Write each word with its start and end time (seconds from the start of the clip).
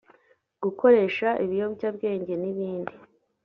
gukoresha 0.63 1.27
ibiyobyabwenge 1.43 2.33
n’ibindi 2.41 2.93